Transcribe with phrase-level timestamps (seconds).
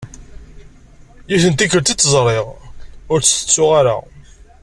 [1.29, 2.47] Yiwet n tikelt i tt-ẓriɣ,
[3.11, 3.97] ur tt-tettuɣ ara.